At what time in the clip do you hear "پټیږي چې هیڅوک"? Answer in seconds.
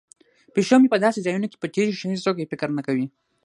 1.61-2.35